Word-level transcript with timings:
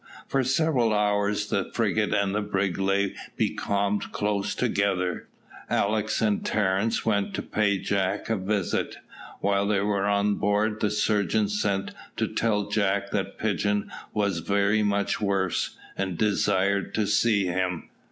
For 0.27 0.43
several 0.43 0.93
hours 0.95 1.49
the 1.51 1.69
frigate 1.73 2.11
and 2.11 2.33
the 2.33 2.41
brig 2.41 2.79
lay 2.79 3.13
becalmed 3.37 4.11
close 4.11 4.55
together. 4.55 5.27
Alick 5.69 6.09
and 6.21 6.43
Terence 6.43 7.05
went 7.05 7.35
to 7.35 7.43
pay 7.43 7.77
Jack 7.77 8.27
a 8.27 8.35
visit. 8.35 8.95
While 9.41 9.67
they 9.67 9.81
were 9.81 10.07
on 10.07 10.37
board 10.37 10.79
the 10.79 10.89
surgeon 10.89 11.49
sent 11.49 11.91
to 12.17 12.27
tell 12.27 12.67
Jack 12.67 13.11
that 13.11 13.37
Pigeon 13.37 13.91
was 14.11 14.39
very 14.39 14.81
much 14.81 15.21
worse, 15.21 15.77
and 15.95 16.17
desired 16.17 16.95
to 16.95 17.05
see 17.05 17.45
him. 17.45 17.91